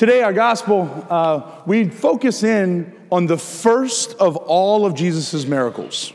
[0.00, 6.14] Today, our gospel, uh, we focus in on the first of all of Jesus' miracles.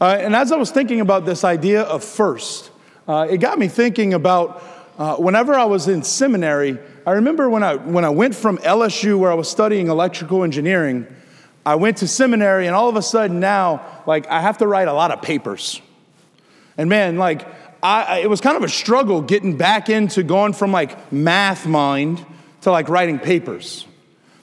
[0.00, 2.72] Uh, and as I was thinking about this idea of first,
[3.06, 4.64] uh, it got me thinking about
[4.98, 6.76] uh, whenever I was in seminary.
[7.06, 11.06] I remember when I, when I went from LSU, where I was studying electrical engineering,
[11.64, 14.88] I went to seminary, and all of a sudden now, like, I have to write
[14.88, 15.80] a lot of papers.
[16.76, 17.46] And man, like,
[17.80, 22.26] I, it was kind of a struggle getting back into going from like math mind
[22.62, 23.86] to like writing papers.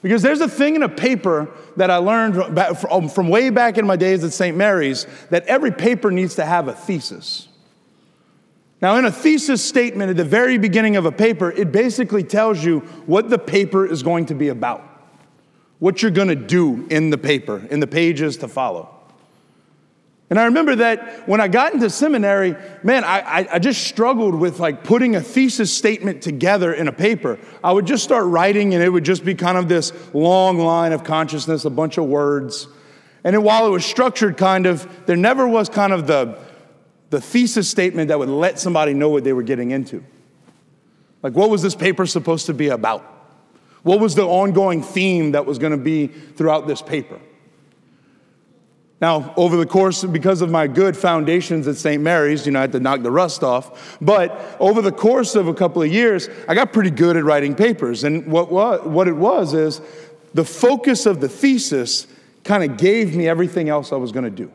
[0.02, 2.36] Because there's a thing in a paper that I learned
[2.78, 4.56] from um, way back in my days at St.
[4.56, 7.48] Mary's that every paper needs to have a thesis.
[8.80, 12.64] Now, in a thesis statement at the very beginning of a paper, it basically tells
[12.64, 14.84] you what the paper is going to be about,
[15.80, 18.97] what you're going to do in the paper, in the pages to follow.
[20.30, 24.60] And I remember that when I got into seminary, man, I, I, just struggled with
[24.60, 27.38] like putting a thesis statement together in a paper.
[27.64, 30.92] I would just start writing and it would just be kind of this long line
[30.92, 32.68] of consciousness, a bunch of words.
[33.24, 36.38] And then while it was structured kind of, there never was kind of the,
[37.08, 40.04] the thesis statement that would let somebody know what they were getting into.
[41.22, 43.02] Like, what was this paper supposed to be about?
[43.82, 47.18] What was the ongoing theme that was going to be throughout this paper?
[49.00, 52.02] Now, over the course, because of my good foundations at St.
[52.02, 53.96] Mary's, you know, I had to knock the rust off.
[54.00, 57.54] But over the course of a couple of years, I got pretty good at writing
[57.54, 58.02] papers.
[58.02, 59.80] And what, what, what it was is
[60.34, 62.08] the focus of the thesis
[62.42, 64.50] kind of gave me everything else I was going to do.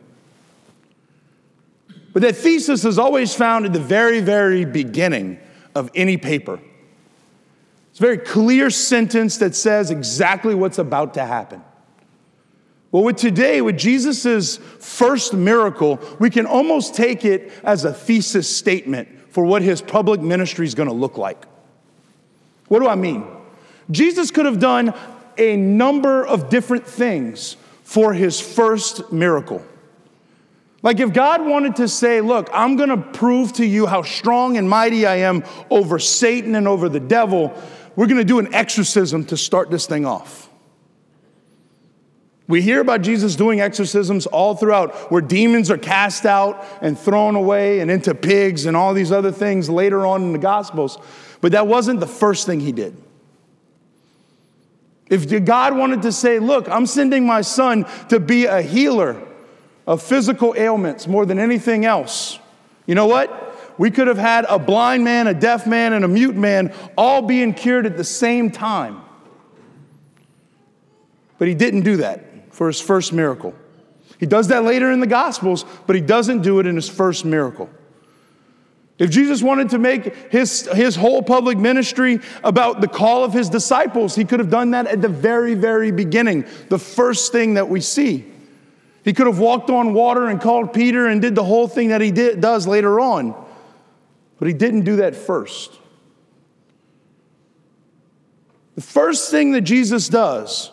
[2.12, 5.40] But that thesis is always found at the very, very beginning
[5.74, 6.60] of any paper.
[7.92, 11.64] It's a very clear sentence that says exactly what's about to happen.
[12.94, 18.48] Well, with today, with Jesus' first miracle, we can almost take it as a thesis
[18.48, 21.44] statement for what his public ministry is going to look like.
[22.68, 23.26] What do I mean?
[23.90, 24.94] Jesus could have done
[25.40, 29.66] a number of different things for his first miracle.
[30.84, 34.56] Like if God wanted to say, Look, I'm going to prove to you how strong
[34.58, 37.60] and mighty I am over Satan and over the devil,
[37.96, 40.52] we're going to do an exorcism to start this thing off.
[42.48, 47.36] We hear about Jesus doing exorcisms all throughout, where demons are cast out and thrown
[47.36, 50.98] away and into pigs and all these other things later on in the Gospels.
[51.40, 52.98] But that wasn't the first thing he did.
[55.10, 59.22] If God wanted to say, Look, I'm sending my son to be a healer
[59.88, 62.40] of physical ailments more than anything else,
[62.86, 63.40] you know what?
[63.78, 67.22] We could have had a blind man, a deaf man, and a mute man all
[67.22, 69.02] being cured at the same time.
[71.38, 73.54] But he didn't do that for his first miracle.
[74.20, 77.26] He does that later in the Gospels, but he doesn't do it in his first
[77.26, 77.70] miracle.
[79.00, 83.50] If Jesus wanted to make his, his whole public ministry about the call of his
[83.50, 87.68] disciples, he could have done that at the very, very beginning, the first thing that
[87.68, 88.24] we see.
[89.04, 92.02] He could have walked on water and called Peter and did the whole thing that
[92.02, 93.36] he did, does later on,
[94.38, 95.78] but he didn't do that first.
[98.76, 100.72] The first thing that Jesus does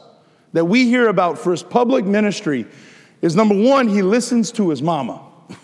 [0.53, 2.67] that we hear about for his public ministry
[3.23, 5.21] is number one, he listens to his mama.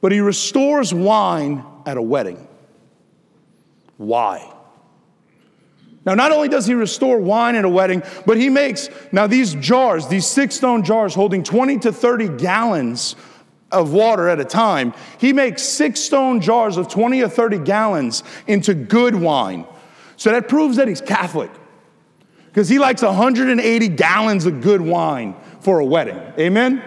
[0.00, 2.48] but he restores wine at a wedding.
[3.96, 4.50] Why?
[6.06, 9.54] Now, not only does he restore wine at a wedding, but he makes now these
[9.54, 13.16] jars, these six stone jars holding 20 to 30 gallons
[13.72, 18.22] of water at a time, he makes six stone jars of 20 or 30 gallons
[18.46, 19.66] into good wine.
[20.16, 21.50] So that proves that he's Catholic
[22.54, 26.20] because he likes 180 gallons of good wine for a wedding.
[26.38, 26.80] Amen?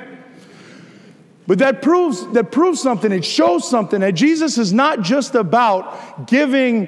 [1.46, 6.26] But that proves, that proves something, it shows something that Jesus is not just about
[6.26, 6.88] giving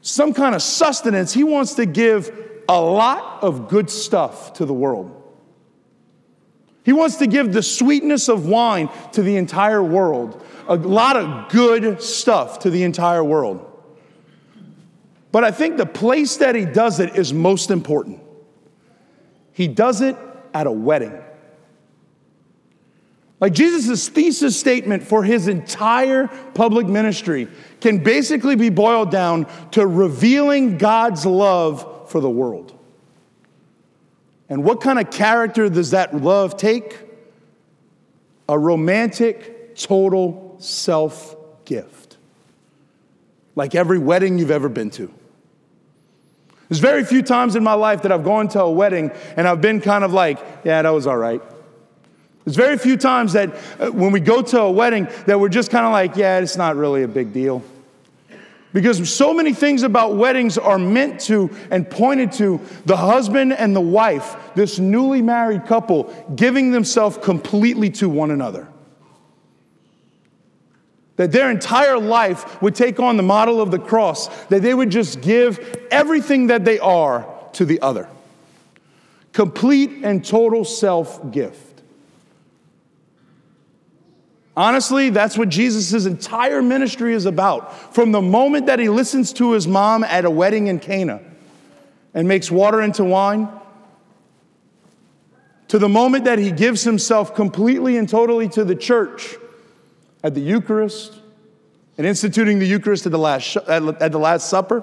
[0.00, 2.32] some kind of sustenance, he wants to give
[2.70, 5.22] a lot of good stuff to the world.
[6.84, 11.50] He wants to give the sweetness of wine to the entire world, a lot of
[11.50, 13.73] good stuff to the entire world.
[15.34, 18.20] But I think the place that he does it is most important.
[19.50, 20.16] He does it
[20.54, 21.20] at a wedding.
[23.40, 27.48] Like Jesus' thesis statement for his entire public ministry
[27.80, 32.72] can basically be boiled down to revealing God's love for the world.
[34.48, 36.96] And what kind of character does that love take?
[38.48, 41.34] A romantic, total self
[41.64, 42.18] gift.
[43.56, 45.12] Like every wedding you've ever been to.
[46.68, 49.60] There's very few times in my life that I've gone to a wedding and I've
[49.60, 51.42] been kind of like, yeah, that was all right.
[52.44, 55.70] There's very few times that uh, when we go to a wedding that we're just
[55.70, 57.62] kind of like, yeah, it's not really a big deal.
[58.74, 63.74] Because so many things about weddings are meant to and pointed to the husband and
[63.74, 68.68] the wife, this newly married couple, giving themselves completely to one another.
[71.16, 74.90] That their entire life would take on the model of the cross, that they would
[74.90, 78.08] just give everything that they are to the other.
[79.32, 81.82] Complete and total self gift.
[84.56, 87.94] Honestly, that's what Jesus' entire ministry is about.
[87.94, 91.20] From the moment that he listens to his mom at a wedding in Cana
[92.12, 93.48] and makes water into wine,
[95.68, 99.36] to the moment that he gives himself completely and totally to the church
[100.24, 101.20] at the Eucharist
[101.96, 104.82] and instituting the Eucharist at the Last, at the last Supper,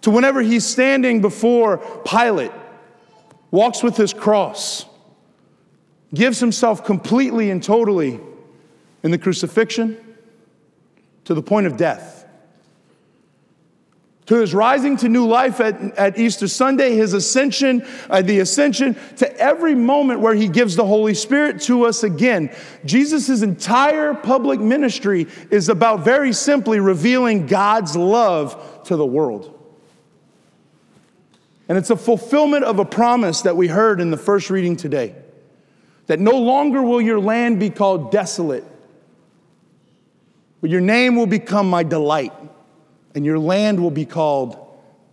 [0.00, 2.52] to whenever he's standing before Pilate,
[3.50, 4.86] walks with his cross
[6.14, 8.20] gives himself completely and totally
[9.02, 9.98] in the crucifixion
[11.24, 12.25] to the point of death.
[14.26, 18.96] To his rising to new life at, at Easter Sunday, his ascension, uh, the ascension,
[19.16, 22.54] to every moment where he gives the Holy Spirit to us again.
[22.84, 29.52] Jesus' entire public ministry is about very simply revealing God's love to the world.
[31.68, 35.14] And it's a fulfillment of a promise that we heard in the first reading today
[36.06, 38.64] that no longer will your land be called desolate,
[40.60, 42.32] but your name will become my delight,
[43.16, 44.56] and your land will be called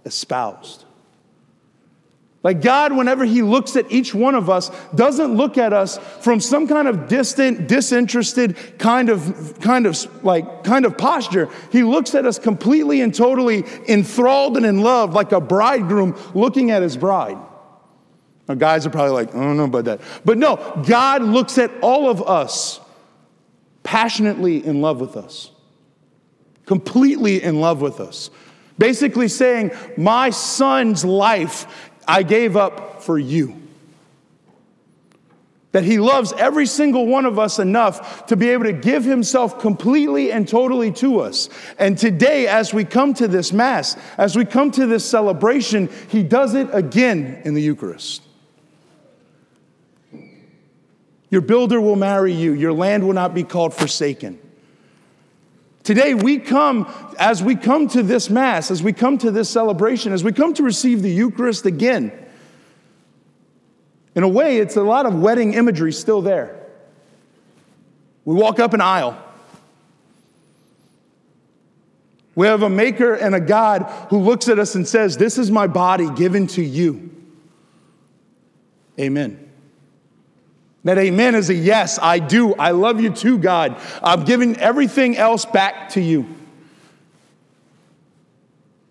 [0.06, 0.84] espoused.
[2.44, 6.42] Like God, whenever He looks at each one of us, doesn't look at us from
[6.42, 11.50] some kind of distant, disinterested kind of, kind of, like, kind of posture.
[11.72, 16.70] He looks at us completely and totally enthralled and in love, like a bridegroom looking
[16.72, 17.38] at his bride.
[18.50, 20.02] Now, guys are probably like, I don't know about that.
[20.26, 22.82] But no, God looks at all of us
[23.84, 25.52] passionately in love with us,
[26.74, 28.32] completely in love with us.
[28.80, 33.62] Basically saying, My son's life I gave up for you.
[35.72, 39.60] That he loves every single one of us enough to be able to give himself
[39.60, 41.48] completely and totally to us.
[41.78, 46.24] And today, as we come to this Mass, as we come to this celebration, he
[46.24, 48.24] does it again in the Eucharist.
[51.30, 52.54] Your builder will marry you.
[52.54, 54.40] Your land will not be called forsaken.
[55.84, 60.14] Today, we come, as we come to this Mass, as we come to this celebration,
[60.14, 62.12] as we come to receive the Eucharist again,
[64.16, 66.60] in a way, it's a lot of wedding imagery still there.
[68.24, 69.18] We walk up an aisle.
[72.36, 75.52] We have a maker and a God who looks at us and says, This is
[75.52, 77.12] my body given to you.
[79.00, 79.53] Amen.
[80.84, 82.56] That amen is a yes, I do.
[82.56, 83.80] I love you too, God.
[84.04, 86.28] I'm giving everything else back to you.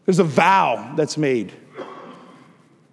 [0.06, 1.53] There's a vow that's made.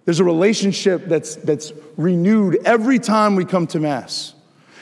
[0.04, 4.34] There's a relationship that's, that's renewed every time we come to Mass.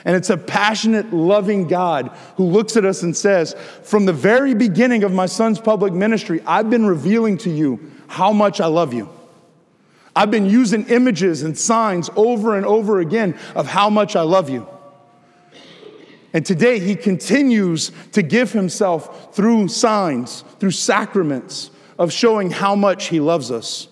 [0.05, 4.55] And it's a passionate, loving God who looks at us and says, From the very
[4.55, 8.95] beginning of my son's public ministry, I've been revealing to you how much I love
[8.95, 9.09] you.
[10.19, 14.51] I've been using images and signs over and over again of how much I love
[14.51, 14.67] you.
[16.33, 21.71] And today he continues to give himself through signs, through sacraments
[22.01, 23.87] of showing how much he loves us.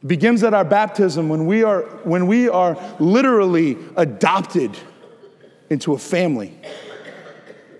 [0.00, 4.78] It begins at our baptism when we are, when we are literally adopted
[5.70, 6.56] into a family.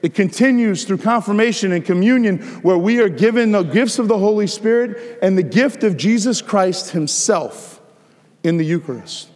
[0.04, 4.46] It continues through confirmation and communion, where we are given the gifts of the Holy
[4.46, 7.80] Spirit and the gift of Jesus Christ Himself
[8.42, 9.30] in the Eucharist.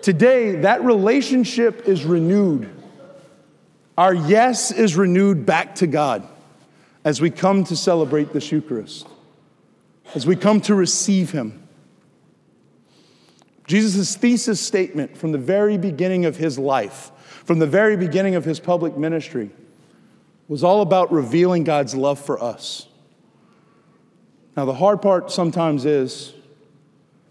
[0.00, 2.70] Today, that relationship is renewed.
[3.98, 6.28] Our yes is renewed back to God
[7.02, 9.08] as we come to celebrate this Eucharist,
[10.14, 11.66] as we come to receive Him.
[13.66, 17.10] Jesus' thesis statement from the very beginning of His life
[17.44, 19.50] from the very beginning of his public ministry
[20.48, 22.88] was all about revealing God's love for us.
[24.56, 26.32] Now, the hard part sometimes is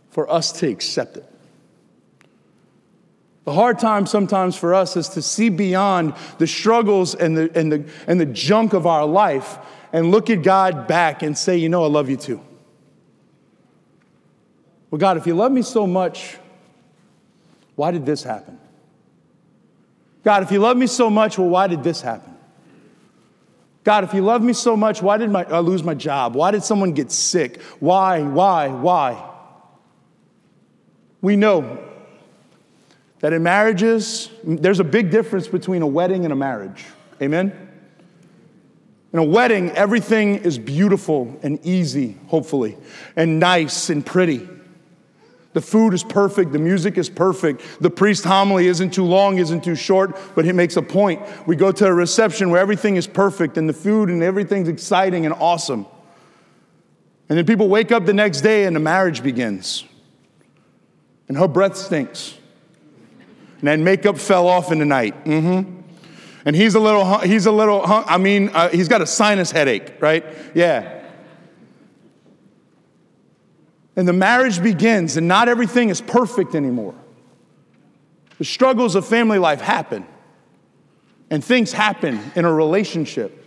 [0.10, 1.30] for us to accept it.
[3.46, 7.72] The hard time sometimes for us is to see beyond the struggles and the, and,
[7.72, 9.58] the, and the junk of our life
[9.92, 12.42] and look at God back and say, You know, I love you too.
[14.90, 16.38] Well, God, if you love me so much,
[17.76, 18.60] why did this happen?
[20.24, 22.34] God, if you love me so much, well, why did this happen?
[23.84, 26.36] God, if you love me so much, why did my, I lose my job?
[26.36, 27.62] Why did someone get sick?
[27.80, 29.30] Why, why, why?
[31.22, 31.80] We know
[33.20, 36.86] that in marriages, there's a big difference between a wedding and a marriage.
[37.22, 37.70] Amen?
[39.12, 42.78] In a wedding, everything is beautiful and easy, hopefully,
[43.16, 44.48] and nice and pretty.
[45.54, 49.64] The food is perfect, the music is perfect, the priest homily isn't too long, isn't
[49.64, 51.22] too short, but he makes a point.
[51.48, 55.26] We go to a reception where everything is perfect and the food and everything's exciting
[55.26, 55.86] and awesome.
[57.30, 59.86] And then people wake up the next day and the marriage begins.
[61.28, 62.38] And her breath stinks.
[63.60, 65.24] And then makeup fell off in the night.
[65.24, 65.82] Mm-hmm.
[66.46, 69.94] And he's a little, he's a little, I mean, uh, he's got a sinus headache,
[70.02, 70.26] right?
[70.54, 71.03] Yeah.
[73.96, 76.96] And the marriage begins, and not everything is perfect anymore.
[78.40, 80.06] The struggles of family life happen,
[81.30, 83.40] and things happen in a relationship.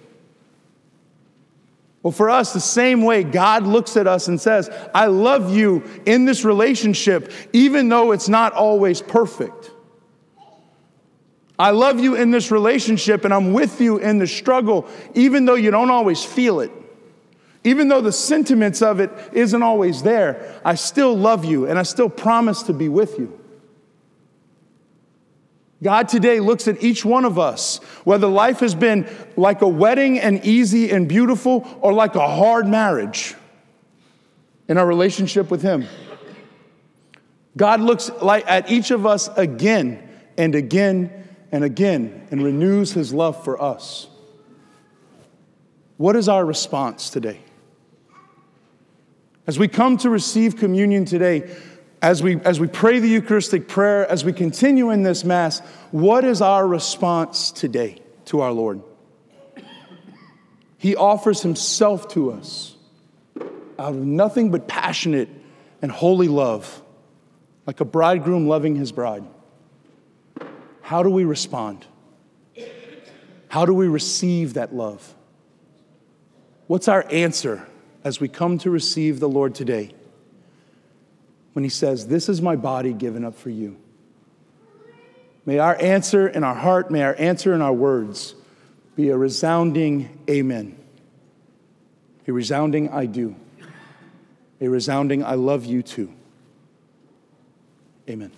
[2.02, 5.82] Well, for us, the same way God looks at us and says, I love you
[6.06, 9.72] in this relationship, even though it's not always perfect.
[11.58, 15.56] I love you in this relationship, and I'm with you in the struggle, even though
[15.56, 16.70] you don't always feel it.
[17.66, 21.82] Even though the sentiments of it isn't always there, I still love you and I
[21.82, 23.40] still promise to be with you.
[25.82, 30.20] God today looks at each one of us, whether life has been like a wedding
[30.20, 33.34] and easy and beautiful or like a hard marriage
[34.68, 35.86] in our relationship with Him.
[37.56, 40.08] God looks like at each of us again
[40.38, 44.06] and again and again and renews His love for us.
[45.96, 47.40] What is our response today?
[49.46, 51.54] As we come to receive communion today,
[52.02, 55.60] as we, as we pray the Eucharistic prayer, as we continue in this Mass,
[55.90, 58.82] what is our response today to our Lord?
[60.78, 62.76] He offers Himself to us
[63.78, 65.28] out of nothing but passionate
[65.82, 66.82] and holy love,
[67.66, 69.24] like a bridegroom loving his bride.
[70.80, 71.84] How do we respond?
[73.48, 75.14] How do we receive that love?
[76.66, 77.66] What's our answer
[78.06, 79.90] as we come to receive the Lord today
[81.54, 83.76] when He says, This is my body given up for you.
[85.44, 88.36] May our answer in our heart, may our answer in our words
[88.94, 90.78] be a resounding amen,
[92.28, 93.34] a resounding I do,
[94.60, 96.12] a resounding I love you too.
[98.08, 98.30] Amen.